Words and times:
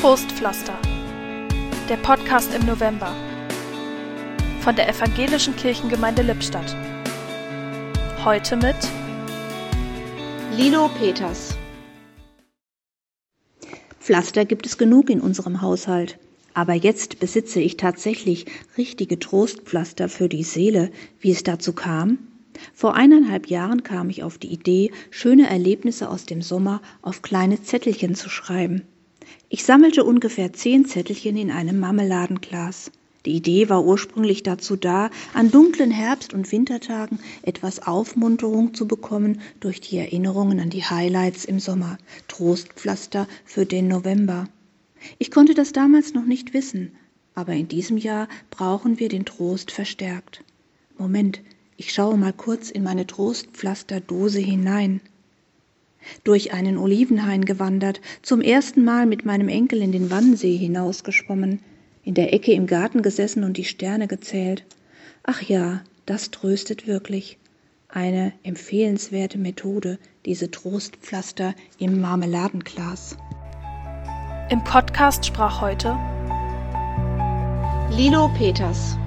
Trostpflaster. 0.00 0.78
Der 1.90 1.98
Podcast 1.98 2.54
im 2.54 2.64
November. 2.64 3.14
Von 4.62 4.74
der 4.74 4.88
Evangelischen 4.88 5.54
Kirchengemeinde 5.56 6.22
Lippstadt. 6.22 6.74
Heute 8.24 8.56
mit 8.56 8.76
Lilo 10.56 10.88
Peters. 10.98 11.54
Pflaster 13.98 14.46
gibt 14.46 14.64
es 14.64 14.78
genug 14.78 15.10
in 15.10 15.20
unserem 15.20 15.60
Haushalt. 15.60 16.18
Aber 16.54 16.72
jetzt 16.72 17.20
besitze 17.20 17.60
ich 17.60 17.76
tatsächlich 17.76 18.46
richtige 18.78 19.18
Trostpflaster 19.18 20.08
für 20.08 20.30
die 20.30 20.44
Seele. 20.44 20.90
Wie 21.20 21.30
es 21.30 21.42
dazu 21.42 21.74
kam? 21.74 22.16
Vor 22.72 22.94
eineinhalb 22.94 23.48
Jahren 23.48 23.82
kam 23.82 24.08
ich 24.08 24.22
auf 24.22 24.38
die 24.38 24.50
Idee, 24.50 24.92
schöne 25.10 25.46
Erlebnisse 25.50 26.08
aus 26.08 26.24
dem 26.24 26.40
Sommer 26.40 26.80
auf 27.02 27.20
kleine 27.20 27.62
Zettelchen 27.62 28.14
zu 28.14 28.30
schreiben. 28.30 28.86
Ich 29.52 29.64
sammelte 29.64 30.04
ungefähr 30.04 30.52
zehn 30.52 30.84
Zettelchen 30.84 31.36
in 31.36 31.50
einem 31.50 31.80
Marmeladenglas. 31.80 32.92
Die 33.26 33.32
Idee 33.32 33.68
war 33.68 33.84
ursprünglich 33.84 34.44
dazu 34.44 34.76
da, 34.76 35.10
an 35.34 35.50
dunklen 35.50 35.90
Herbst- 35.90 36.32
und 36.32 36.52
Wintertagen 36.52 37.18
etwas 37.42 37.84
Aufmunterung 37.84 38.74
zu 38.74 38.86
bekommen 38.86 39.40
durch 39.58 39.80
die 39.80 39.96
Erinnerungen 39.96 40.60
an 40.60 40.70
die 40.70 40.84
Highlights 40.84 41.44
im 41.44 41.58
Sommer, 41.58 41.98
Trostpflaster 42.28 43.26
für 43.44 43.66
den 43.66 43.88
November. 43.88 44.48
Ich 45.18 45.32
konnte 45.32 45.54
das 45.54 45.72
damals 45.72 46.14
noch 46.14 46.26
nicht 46.26 46.54
wissen, 46.54 46.92
aber 47.34 47.54
in 47.54 47.66
diesem 47.66 47.96
Jahr 47.96 48.28
brauchen 48.50 49.00
wir 49.00 49.08
den 49.08 49.24
Trost 49.24 49.72
verstärkt. 49.72 50.44
Moment, 50.96 51.40
ich 51.76 51.92
schaue 51.92 52.16
mal 52.16 52.32
kurz 52.32 52.70
in 52.70 52.84
meine 52.84 53.04
Trostpflasterdose 53.04 54.38
hinein 54.38 55.00
durch 56.24 56.52
einen 56.52 56.78
Olivenhain 56.78 57.44
gewandert, 57.44 58.00
zum 58.22 58.40
ersten 58.40 58.84
Mal 58.84 59.06
mit 59.06 59.24
meinem 59.24 59.48
Enkel 59.48 59.82
in 59.82 59.92
den 59.92 60.10
Wannsee 60.10 60.56
hinausgeschwommen, 60.56 61.60
in 62.04 62.14
der 62.14 62.32
Ecke 62.32 62.52
im 62.52 62.66
Garten 62.66 63.02
gesessen 63.02 63.44
und 63.44 63.56
die 63.56 63.64
Sterne 63.64 64.06
gezählt. 64.06 64.64
Ach 65.22 65.42
ja, 65.42 65.82
das 66.06 66.30
tröstet 66.30 66.86
wirklich. 66.86 67.38
Eine 67.88 68.32
empfehlenswerte 68.42 69.38
Methode, 69.38 69.98
diese 70.24 70.50
Trostpflaster 70.50 71.54
im 71.78 72.00
Marmeladenglas. 72.00 73.16
Im 74.50 74.62
Podcast 74.64 75.26
sprach 75.26 75.60
heute 75.60 75.98
Lilo 77.96 78.28
Peters 78.36 78.99